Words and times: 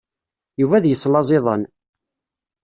Yuba 0.59 0.75
ad 0.77 0.85
yeslaẓ 0.87 1.29
iḍan. 1.37 1.63